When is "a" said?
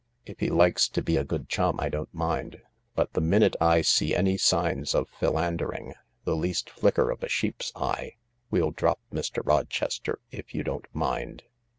1.15-1.23, 7.21-7.29